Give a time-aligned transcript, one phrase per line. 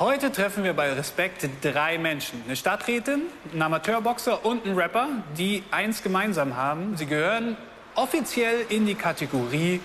[0.00, 2.40] Heute treffen wir bei Respekt drei Menschen.
[2.46, 3.22] Eine Stadträtin,
[3.52, 6.96] ein Amateurboxer und ein Rapper, die eins gemeinsam haben.
[6.96, 7.56] Sie gehören
[7.96, 9.80] offiziell in die Kategorie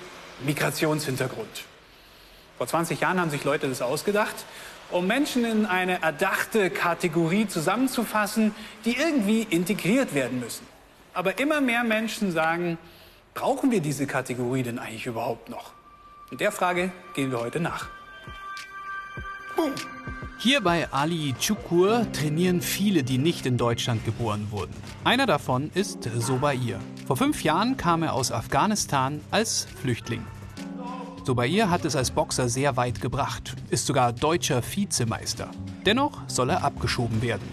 [0.46, 1.64] Migrationshintergrund.
[2.60, 4.36] Vor 20 Jahren haben sich Leute das ausgedacht,
[4.92, 8.54] um Menschen in eine erdachte Kategorie zusammenzufassen,
[8.86, 10.68] die irgendwie integriert werden müssen.
[11.16, 12.78] Aber immer mehr Menschen sagen,
[13.34, 15.72] brauchen wir diese Kategorie denn eigentlich überhaupt noch?
[16.30, 17.90] Und der Frage gehen wir heute nach.
[20.44, 24.74] Hier bei Ali Chukur trainieren viele, die nicht in Deutschland geboren wurden.
[25.06, 26.82] Einer davon ist Sobair.
[27.08, 30.22] Vor fünf Jahren kam er aus Afghanistan als Flüchtling.
[31.24, 35.50] Sobair hat es als Boxer sehr weit gebracht, ist sogar deutscher Vizemeister.
[35.86, 37.48] Dennoch soll er abgeschoben werden.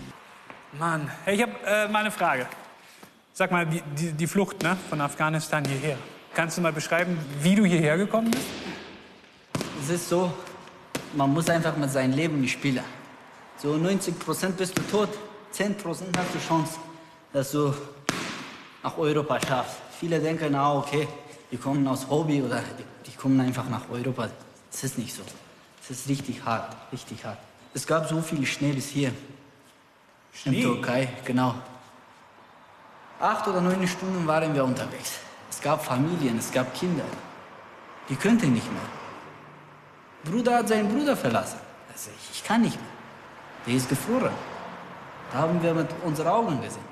[0.76, 2.48] Mann, hey, ich habe äh, mal eine Frage.
[3.32, 5.96] Sag mal, die, die, die Flucht ne, von Afghanistan hierher.
[6.34, 8.46] Kannst du mal beschreiben, wie du hierher gekommen bist?
[9.80, 10.32] Es ist so,
[11.14, 12.84] man muss einfach mit seinem Leben spielen.
[13.58, 15.08] So 90 Prozent bist du tot,
[15.52, 16.78] 10 Prozent hast du Chance,
[17.32, 17.74] dass du
[18.82, 19.76] nach Europa schaffst.
[19.98, 21.06] Viele denken, ah, okay,
[21.50, 24.28] die kommen aus Hobby oder die, die kommen einfach nach Europa.
[24.70, 25.22] Das ist nicht so.
[25.82, 27.38] Es ist richtig hart, richtig hart.
[27.74, 29.12] Es gab so viel Schnee bis hier.
[30.32, 30.56] Schnee?
[30.56, 31.54] In Türkei, genau.
[33.20, 35.18] Acht oder neun Stunden waren wir unterwegs.
[35.50, 37.04] Es gab Familien, es gab Kinder.
[38.08, 38.99] Die könnten nicht mehr.
[40.24, 41.58] Bruder hat seinen Bruder verlassen.
[41.92, 42.90] Also ich, kann nicht mehr.
[43.66, 44.32] Der ist gefroren.
[45.32, 46.84] Da haben wir mit unseren Augen gesehen.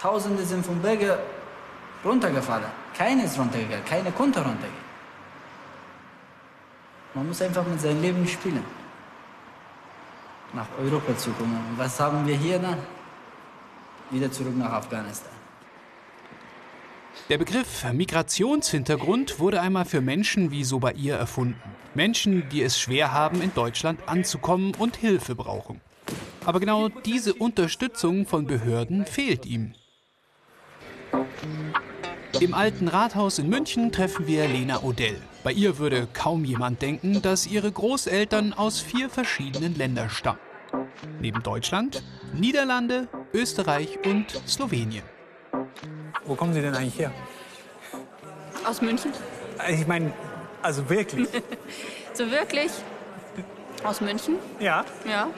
[0.00, 1.18] Tausende sind vom Berge
[2.04, 2.66] runtergefallen.
[2.96, 4.86] Keiner ist runtergegangen, keiner konnte runtergehen.
[7.14, 8.64] Man muss einfach mit seinem Leben spielen.
[10.52, 11.56] Nach Europa zu kommen.
[11.70, 12.78] Und was haben wir hier dann?
[14.10, 15.32] Wieder zurück nach Afghanistan.
[17.28, 21.75] Der Begriff Migrationshintergrund wurde einmal für Menschen wie Sobair erfunden.
[21.96, 25.80] Menschen, die es schwer haben, in Deutschland anzukommen und Hilfe brauchen.
[26.44, 29.72] Aber genau diese Unterstützung von Behörden fehlt ihm.
[32.38, 35.16] Im alten Rathaus in München treffen wir Lena Odell.
[35.42, 40.38] Bei ihr würde kaum jemand denken, dass ihre Großeltern aus vier verschiedenen Ländern stammen.
[41.20, 42.02] Neben Deutschland,
[42.34, 45.04] Niederlande, Österreich und Slowenien.
[46.26, 47.12] Wo kommen Sie denn eigentlich her?
[48.68, 49.12] Aus München?
[49.70, 50.12] Ich meine,
[50.66, 51.28] also wirklich.
[52.12, 52.70] So wirklich?
[53.84, 54.36] Aus München?
[54.58, 55.28] ja, Ja.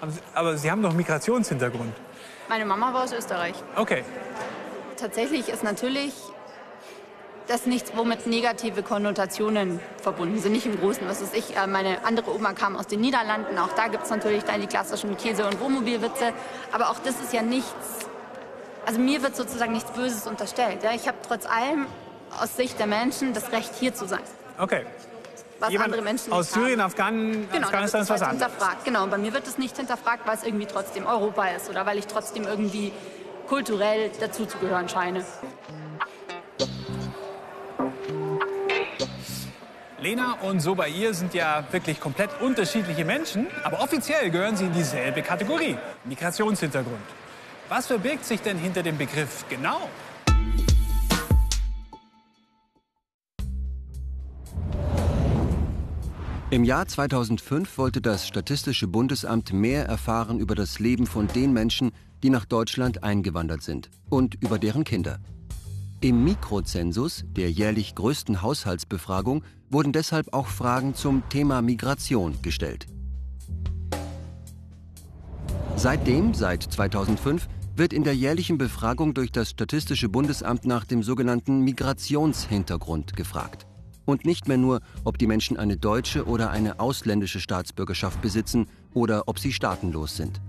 [0.00, 1.92] aber Sie, aber Sie haben doch Migrationshintergrund.
[2.48, 3.54] Meine Mama war aus Österreich.
[3.74, 4.04] Okay.
[4.96, 6.14] Tatsächlich ist natürlich
[7.48, 10.52] das nichts, womit negative Konnotationen verbunden sind.
[10.52, 11.02] Nicht im Großen.
[11.08, 11.56] Was ist ich?
[11.56, 13.58] äh, Meine andere Oma kam aus den Niederlanden.
[13.58, 16.32] Auch da gibt es natürlich dann die klassischen Käse- und Wohnmobilwitze.
[16.70, 18.06] Aber auch das ist ja nichts.
[18.86, 20.84] Also mir wird sozusagen nichts Böses unterstellt.
[20.84, 20.92] Ja?
[20.94, 21.86] Ich habe trotz allem
[22.40, 24.22] aus Sicht der Menschen das Recht, hier zu sein.
[24.60, 24.84] Okay.
[25.58, 26.90] Was Jemand andere Menschen aus Syrien, haben.
[26.90, 28.52] Afghan Genau, Afghanistan ist was halt anderes.
[28.84, 31.84] Genau, und bei mir wird es nicht hinterfragt, weil es irgendwie trotzdem Europa ist oder
[31.84, 32.92] weil ich trotzdem irgendwie
[33.46, 35.24] kulturell dazuzugehören scheine.
[39.98, 45.20] Lena und Sobair sind ja wirklich komplett unterschiedliche Menschen, aber offiziell gehören sie in dieselbe
[45.20, 47.02] Kategorie, Migrationshintergrund.
[47.68, 49.90] Was verbirgt sich denn hinter dem Begriff genau?
[56.52, 61.92] Im Jahr 2005 wollte das Statistische Bundesamt mehr erfahren über das Leben von den Menschen,
[62.24, 65.20] die nach Deutschland eingewandert sind und über deren Kinder.
[66.00, 72.88] Im Mikrozensus, der jährlich größten Haushaltsbefragung, wurden deshalb auch Fragen zum Thema Migration gestellt.
[75.76, 77.46] Seitdem, seit 2005,
[77.76, 83.68] wird in der jährlichen Befragung durch das Statistische Bundesamt nach dem sogenannten Migrationshintergrund gefragt.
[84.04, 89.28] Und nicht mehr nur, ob die Menschen eine deutsche oder eine ausländische Staatsbürgerschaft besitzen oder
[89.28, 90.40] ob sie staatenlos sind.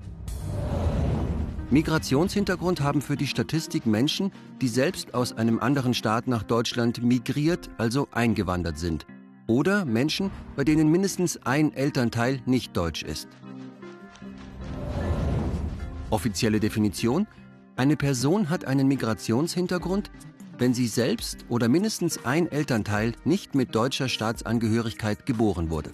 [1.72, 7.70] Migrationshintergrund haben für die Statistik Menschen, die selbst aus einem anderen Staat nach Deutschland migriert,
[7.78, 9.06] also eingewandert sind.
[9.48, 13.30] Oder Menschen, bei denen mindestens ein Elternteil nicht deutsch ist.
[16.10, 17.26] Offizielle Definition?
[17.78, 20.12] Eine Person hat einen Migrationshintergrund,
[20.62, 25.90] wenn sie selbst oder mindestens ein Elternteil nicht mit deutscher Staatsangehörigkeit geboren wurde.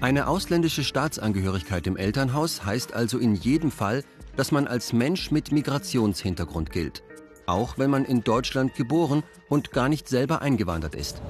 [0.00, 4.04] Eine ausländische Staatsangehörigkeit im Elternhaus heißt also in jedem Fall,
[4.36, 7.02] dass man als Mensch mit Migrationshintergrund gilt,
[7.44, 11.20] auch wenn man in Deutschland geboren und gar nicht selber eingewandert ist.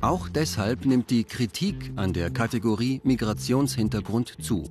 [0.00, 4.62] Auch deshalb nimmt die Kritik an der Kategorie Migrationshintergrund zu.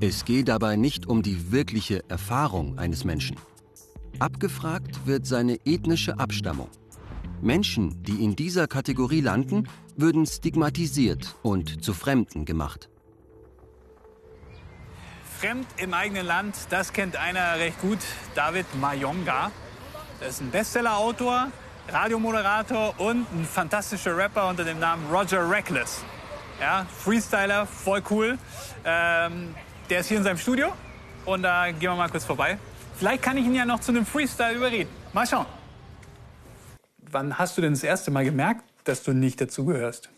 [0.00, 3.36] Es geht dabei nicht um die wirkliche Erfahrung eines Menschen.
[4.20, 6.68] Abgefragt wird seine ethnische Abstammung.
[7.42, 12.88] Menschen, die in dieser Kategorie landen, würden stigmatisiert und zu Fremden gemacht.
[15.38, 17.98] Fremd im eigenen Land, das kennt einer recht gut,
[18.34, 19.50] David Mayonga.
[20.18, 21.48] Das ist ein Bestseller-Autor,
[21.88, 26.02] Radiomoderator und ein fantastischer Rapper unter dem Namen Roger Reckless.
[26.58, 28.38] Ja, Freestyler, voll cool.
[28.84, 29.54] Ähm,
[29.90, 30.72] der ist hier in seinem Studio
[31.26, 32.58] und da gehen wir mal kurz vorbei.
[32.96, 34.90] Vielleicht kann ich ihn ja noch zu einem Freestyle überreden.
[35.12, 35.46] Mal schauen.
[37.10, 40.08] Wann hast du denn das erste Mal gemerkt, dass du nicht dazugehörst?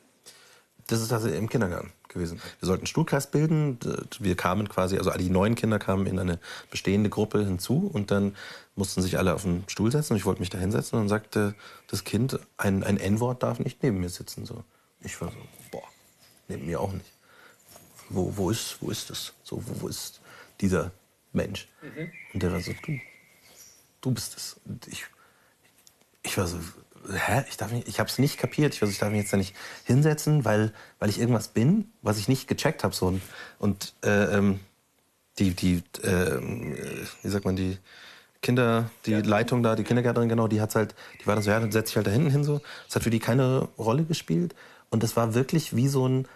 [0.86, 2.40] Das ist also im Kindergarten gewesen.
[2.60, 3.78] Wir sollten einen Stuhlkreis bilden.
[4.20, 6.38] Wir kamen quasi, also die neuen Kinder kamen in eine
[6.70, 8.36] bestehende Gruppe hinzu und dann
[8.76, 11.08] mussten sich alle auf den Stuhl setzen und ich wollte mich da hinsetzen und dann
[11.08, 11.54] sagte
[11.88, 14.46] das Kind, ein, ein N-Wort darf nicht neben mir sitzen.
[14.46, 14.64] So.
[15.02, 15.36] Ich war so,
[15.70, 15.82] boah,
[16.46, 17.12] neben mir auch nicht.
[18.08, 19.34] Wo, wo, ist, wo ist das?
[19.42, 20.20] So, wo, wo ist
[20.60, 20.92] dieser
[21.32, 21.68] Mensch?
[21.82, 22.10] Mhm.
[22.34, 22.98] Und der war so, du,
[24.00, 24.60] du bist es.
[24.64, 25.04] Und ich,
[26.22, 26.58] ich war so,
[27.10, 28.74] hä, ich darf nicht, ich habe es nicht kapiert.
[28.74, 29.54] Ich, also ich darf mich jetzt da nicht
[29.84, 32.94] hinsetzen, weil, weil ich irgendwas bin, was ich nicht gecheckt habe.
[32.94, 33.06] So.
[33.06, 33.22] Und,
[33.58, 34.60] und äh, ähm,
[35.38, 36.40] die, die äh,
[37.22, 37.78] wie sagt man, die
[38.40, 39.20] Kinder, die ja.
[39.20, 41.90] Leitung da, die Kindergärtnerin, genau, die hat's halt, die war dann so, ja, dann setz
[41.90, 42.60] ich halt da hinten hin so.
[42.86, 44.54] Das hat für die keine Rolle gespielt.
[44.90, 46.28] Und das war wirklich wie so ein,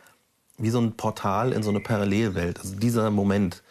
[0.58, 2.58] wie so ein Portal in so eine Parallelwelt.
[2.58, 3.62] Also dieser Moment,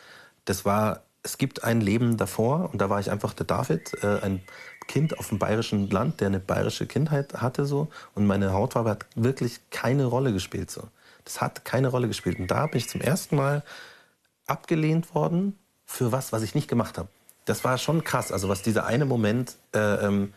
[0.45, 4.19] das war, es gibt ein Leben davor und da war ich einfach der David, äh,
[4.21, 4.41] ein
[4.87, 9.05] Kind auf dem bayerischen Land, der eine bayerische Kindheit hatte so und meine Hautfarbe hat
[9.15, 10.87] wirklich keine Rolle gespielt so.
[11.23, 13.63] Das hat keine Rolle gespielt und da bin ich zum ersten Mal
[14.47, 17.09] abgelehnt worden für was, was ich nicht gemacht habe.
[17.45, 20.33] Das war schon krass, also was dieser eine Moment äh, ähm,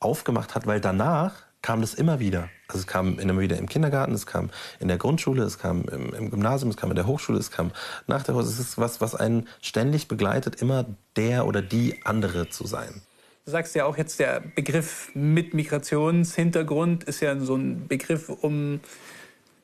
[0.00, 2.48] aufgemacht hat, weil danach kam das immer wieder.
[2.68, 6.14] Also es kam immer wieder im Kindergarten, es kam in der Grundschule, es kam im,
[6.14, 7.72] im Gymnasium, es kam in der Hochschule, es kam
[8.06, 8.52] nach der Hochschule.
[8.52, 10.86] Es ist was, was einen ständig begleitet, immer
[11.16, 13.02] der oder die andere zu sein.
[13.44, 18.80] Du sagst ja auch jetzt, der Begriff mit Migrationshintergrund ist ja so ein Begriff, um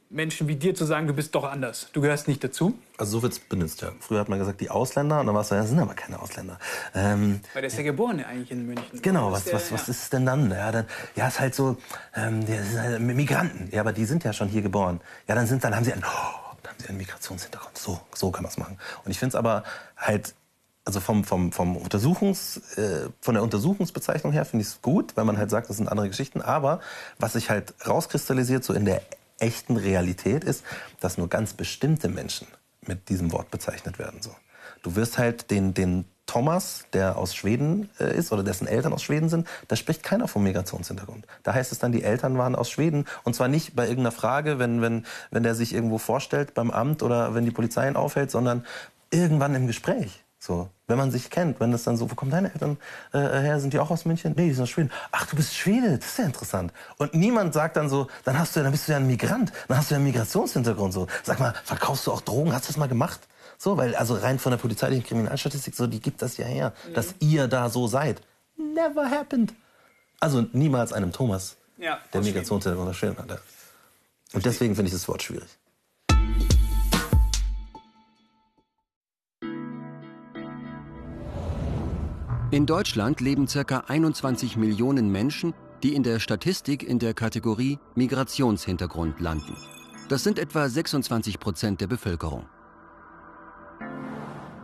[0.08, 1.88] Menschen wie dir zu sagen, du bist doch anders.
[1.92, 2.78] Du gehörst nicht dazu.
[2.96, 3.92] Also so wird es benutzt, ja.
[4.00, 5.94] Früher hat man gesagt, die Ausländer, und dann war es so, ja, das sind aber
[5.94, 6.58] keine Ausländer.
[6.94, 9.02] Ähm, Weil der ist ja geboren eigentlich in München.
[9.02, 10.50] Genau, was, was, was ist denn dann?
[10.50, 10.86] Ja, dann,
[11.16, 11.76] ja ist halt so,
[12.14, 13.68] ähm, die sind halt Migranten.
[13.72, 15.00] Ja, aber die sind ja schon hier geboren.
[15.26, 17.76] Ja, dann sind, dann haben sie einen, oh, dann haben sie einen Migrationshintergrund.
[17.76, 18.78] So, so kann man es machen.
[19.04, 19.64] Und ich finde es aber
[19.96, 20.34] halt
[20.84, 25.24] also vom, vom, vom Untersuchungs, äh, von der Untersuchungsbezeichnung her finde ich es gut, weil
[25.24, 26.40] man halt sagt, das sind andere Geschichten.
[26.40, 26.80] Aber
[27.18, 29.02] was sich halt rauskristallisiert, so in der
[29.38, 30.64] echten Realität ist,
[31.00, 32.46] dass nur ganz bestimmte Menschen
[32.82, 34.22] mit diesem Wort bezeichnet werden.
[34.22, 34.34] So.
[34.82, 39.02] Du wirst halt den, den Thomas, der aus Schweden äh, ist oder dessen Eltern aus
[39.02, 41.26] Schweden sind, da spricht keiner vom Migrationshintergrund.
[41.44, 44.58] Da heißt es dann, die Eltern waren aus Schweden und zwar nicht bei irgendeiner Frage,
[44.58, 48.30] wenn, wenn, wenn der sich irgendwo vorstellt beim Amt oder wenn die Polizei ihn aufhält,
[48.30, 48.64] sondern
[49.10, 50.24] irgendwann im Gespräch.
[50.46, 52.76] So, wenn man sich kennt, wenn das dann so, wo kommen deine Eltern
[53.12, 53.58] äh, her?
[53.58, 54.34] Sind die auch aus München?
[54.36, 54.92] Nee, die sind aus Schweden.
[55.10, 56.72] Ach, du bist Schwede, das ist ja interessant.
[56.98, 59.76] Und niemand sagt dann so, dann hast du, dann bist du ja ein Migrant, dann
[59.76, 60.92] hast du ja einen Migrationshintergrund.
[60.92, 62.52] So, sag mal, verkaufst du auch Drogen?
[62.52, 63.18] Hast du das mal gemacht?
[63.58, 66.94] So, weil also rein von der polizeilichen Kriminalstatistik, so die gibt das ja her, mhm.
[66.94, 68.22] dass ihr da so seid.
[68.56, 69.52] Never happened.
[70.20, 73.40] Also niemals einem Thomas, ja, der Migrationshintergrund aus Schweden hatte.
[74.32, 75.48] Und deswegen finde ich das Wort schwierig.
[82.52, 83.78] In Deutschland leben ca.
[83.88, 85.52] 21 Millionen Menschen,
[85.82, 89.56] die in der Statistik in der Kategorie Migrationshintergrund landen.
[90.08, 92.46] Das sind etwa 26 Prozent der Bevölkerung.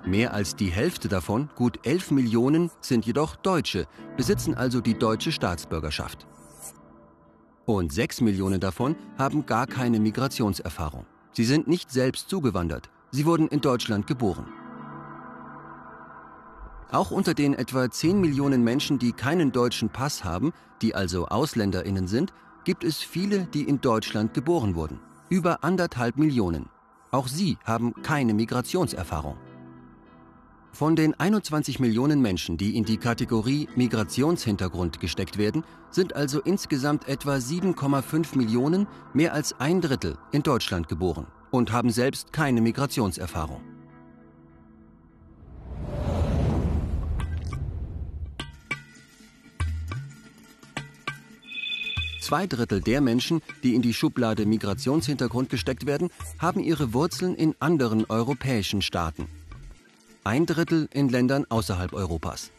[0.06, 5.32] Mehr als die Hälfte davon, gut 11 Millionen, sind jedoch Deutsche, besitzen also die deutsche
[5.32, 6.28] Staatsbürgerschaft.
[7.64, 11.04] Und 6 Millionen davon haben gar keine Migrationserfahrung.
[11.32, 14.46] Sie sind nicht selbst zugewandert, sie wurden in Deutschland geboren.
[16.92, 22.06] Auch unter den etwa 10 Millionen Menschen, die keinen deutschen Pass haben, die also Ausländerinnen
[22.06, 22.34] sind,
[22.64, 25.00] gibt es viele, die in Deutschland geboren wurden.
[25.30, 26.68] Über anderthalb Millionen.
[27.10, 29.38] Auch sie haben keine Migrationserfahrung.
[30.70, 37.08] Von den 21 Millionen Menschen, die in die Kategorie Migrationshintergrund gesteckt werden, sind also insgesamt
[37.08, 43.71] etwa 7,5 Millionen, mehr als ein Drittel, in Deutschland geboren und haben selbst keine Migrationserfahrung.
[52.22, 57.56] Zwei Drittel der Menschen, die in die Schublade Migrationshintergrund gesteckt werden, haben ihre Wurzeln in
[57.58, 59.26] anderen europäischen Staaten.
[60.22, 62.52] Ein Drittel in Ländern außerhalb Europas.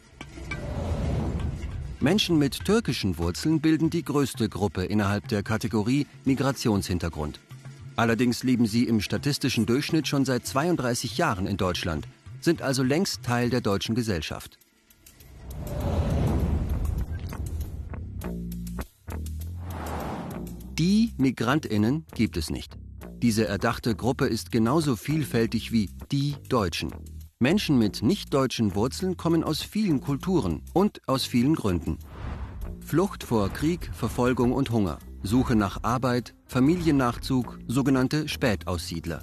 [1.98, 7.40] Menschen mit türkischen Wurzeln bilden die größte Gruppe innerhalb der Kategorie Migrationshintergrund.
[7.96, 12.06] Allerdings leben sie im statistischen Durchschnitt schon seit 32 Jahren in Deutschland,
[12.42, 14.58] sind also längst Teil der deutschen Gesellschaft.
[20.78, 22.76] Die Migrantinnen gibt es nicht.
[23.22, 26.90] Diese erdachte Gruppe ist genauso vielfältig wie die Deutschen.
[27.38, 32.00] Menschen mit nicht-deutschen Wurzeln kommen aus vielen Kulturen und aus vielen Gründen.
[32.80, 39.22] Flucht vor Krieg, Verfolgung und Hunger, Suche nach Arbeit, Familiennachzug, sogenannte Spätaussiedler.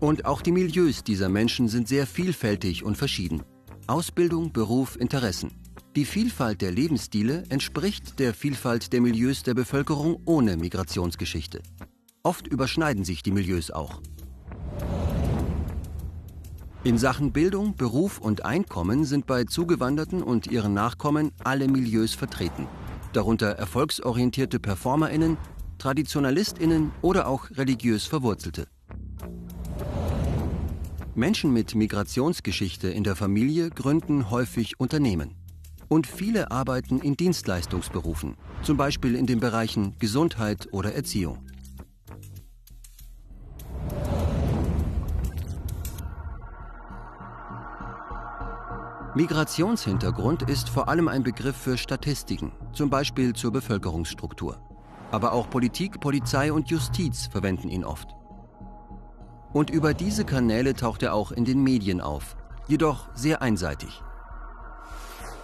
[0.00, 3.42] Und auch die Milieus dieser Menschen sind sehr vielfältig und verschieden.
[3.86, 5.61] Ausbildung, Beruf, Interessen.
[5.94, 11.60] Die Vielfalt der Lebensstile entspricht der Vielfalt der Milieus der Bevölkerung ohne Migrationsgeschichte.
[12.22, 14.00] Oft überschneiden sich die Milieus auch.
[16.82, 22.66] In Sachen Bildung, Beruf und Einkommen sind bei Zugewanderten und ihren Nachkommen alle Milieus vertreten,
[23.12, 25.36] darunter erfolgsorientierte Performerinnen,
[25.76, 28.66] Traditionalistinnen oder auch religiös Verwurzelte.
[31.14, 35.41] Menschen mit Migrationsgeschichte in der Familie gründen häufig Unternehmen.
[35.92, 41.36] Und viele arbeiten in Dienstleistungsberufen, zum Beispiel in den Bereichen Gesundheit oder Erziehung.
[49.14, 54.62] Migrationshintergrund ist vor allem ein Begriff für Statistiken, zum Beispiel zur Bevölkerungsstruktur.
[55.10, 58.08] Aber auch Politik, Polizei und Justiz verwenden ihn oft.
[59.52, 62.34] Und über diese Kanäle taucht er auch in den Medien auf,
[62.66, 64.02] jedoch sehr einseitig.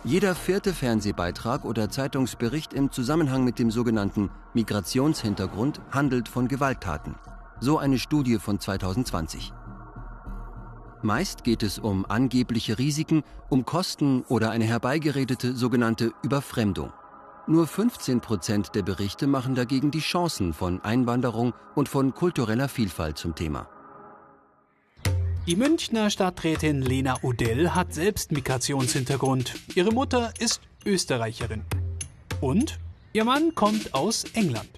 [0.08, 7.14] Jeder vierte Fernsehbeitrag oder Zeitungsbericht im Zusammenhang mit dem sogenannten Migrationshintergrund handelt von Gewalttaten.
[7.60, 9.52] So eine Studie von 2020.
[11.02, 16.90] Meist geht es um angebliche Risiken, um Kosten oder eine herbeigeredete sogenannte Überfremdung.
[17.46, 23.18] Nur 15 Prozent der Berichte machen dagegen die Chancen von Einwanderung und von kultureller Vielfalt
[23.18, 23.68] zum Thema.
[25.48, 29.54] Die Münchner Stadträtin Lena Odell hat selbst Migrationshintergrund.
[29.74, 31.64] Ihre Mutter ist Österreicherin.
[32.42, 32.78] Und
[33.14, 34.68] ihr Mann kommt aus England.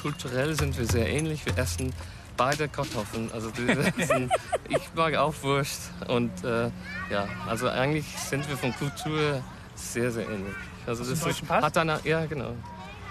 [0.00, 1.44] Kulturell sind wir sehr ähnlich.
[1.44, 1.92] Wir essen
[2.36, 3.32] beide Kartoffeln.
[3.32, 3.50] Also
[3.96, 4.30] sind,
[4.68, 5.90] ich mag auch Wurst.
[6.06, 6.70] Und äh,
[7.10, 9.42] ja, also eigentlich sind wir von Kultur
[9.74, 10.54] sehr, sehr ähnlich.
[10.86, 12.54] Also das ist, hat dann, ja genau.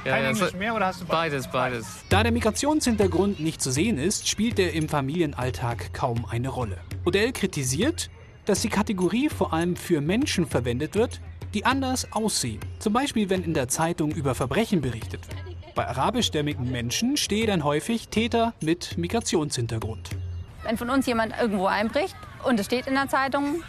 [0.05, 1.47] Ja, Kein ja, Englisch mehr oder hast du beides?
[1.47, 2.05] Beides, beides.
[2.09, 6.77] Da der Migrationshintergrund nicht zu sehen ist, spielt er im Familienalltag kaum eine Rolle.
[7.05, 8.09] Odell kritisiert,
[8.45, 11.21] dass die Kategorie vor allem für Menschen verwendet wird,
[11.53, 12.59] die anders aussehen.
[12.79, 15.75] Zum Beispiel, wenn in der Zeitung über Verbrechen berichtet wird.
[15.75, 20.09] Bei arabischstämmigen Menschen stehe dann häufig Täter mit Migrationshintergrund.
[20.63, 23.63] Wenn von uns jemand irgendwo einbricht und es steht in der Zeitung,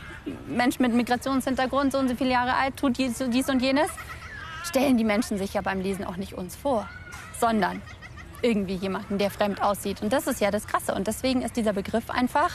[0.48, 3.88] Mensch mit Migrationshintergrund, so und so viele Jahre alt, tut dies, dies und jenes,
[4.64, 6.88] stellen die Menschen sich ja beim Lesen auch nicht uns vor,
[7.38, 7.80] sondern
[8.42, 10.02] irgendwie jemanden, der fremd aussieht.
[10.02, 10.94] Und das ist ja das Krasse.
[10.94, 12.50] Und deswegen ist dieser Begriff einfach,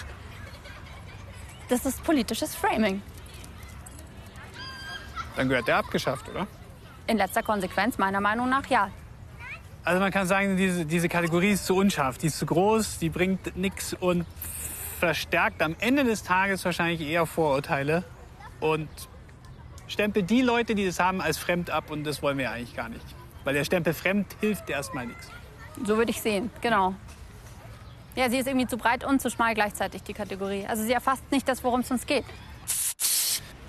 [1.69, 3.01] das ist politisches Framing.
[5.35, 6.47] Dann gehört der abgeschafft, oder?
[7.07, 8.89] In letzter Konsequenz meiner Meinung nach ja.
[9.83, 13.09] Also man kann sagen, diese, diese Kategorie ist zu unscharf, die ist zu groß, die
[13.09, 14.25] bringt nichts und
[14.99, 18.03] verstärkt am Ende des Tages wahrscheinlich eher Vorurteile
[18.59, 18.89] und
[19.89, 22.87] stempelt die Leute, die das haben, als fremd ab und das wollen wir eigentlich gar
[22.87, 23.05] nicht.
[23.43, 25.27] Weil der Stempel fremd hilft erstmal nichts.
[25.85, 26.95] So würde ich sehen, genau.
[28.15, 30.65] Ja, sie ist irgendwie zu breit und zu schmal gleichzeitig, die Kategorie.
[30.65, 32.25] Also sie erfasst nicht das, worum es uns geht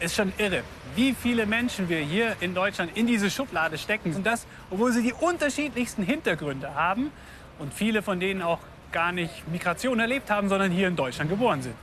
[0.01, 0.63] ist schon irre,
[0.97, 4.15] wie viele Menschen wir hier in Deutschland in diese Schublade stecken.
[4.15, 7.13] Und das, obwohl sie die unterschiedlichsten Hintergründe haben
[7.59, 8.59] und viele von denen auch
[8.93, 11.75] gar nicht Migration erlebt haben, sondern hier in Deutschland geboren sind.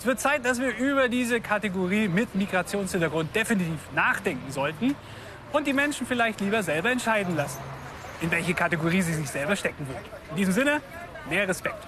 [0.00, 4.96] Es wird Zeit, dass wir über diese Kategorie mit Migrationshintergrund definitiv nachdenken sollten
[5.52, 7.58] und die Menschen vielleicht lieber selber entscheiden lassen,
[8.22, 10.02] in welche Kategorie sie sich selber stecken würden.
[10.30, 10.80] In diesem Sinne,
[11.28, 11.86] mehr Respekt.